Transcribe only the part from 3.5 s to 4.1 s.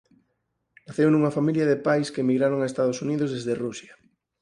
Rusia.